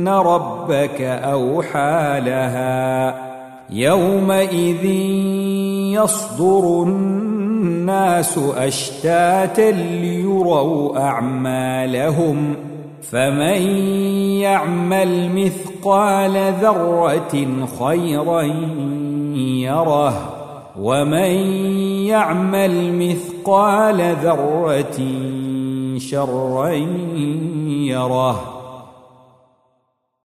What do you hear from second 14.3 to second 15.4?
يعمل